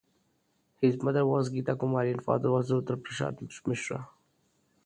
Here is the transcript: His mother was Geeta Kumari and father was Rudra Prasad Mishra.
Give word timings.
His 0.79 0.97
mother 1.03 1.27
was 1.27 1.51
Geeta 1.51 1.75
Kumari 1.77 2.09
and 2.13 2.23
father 2.23 2.49
was 2.49 2.71
Rudra 2.71 2.97
Prasad 2.97 3.37
Mishra. 3.67 4.09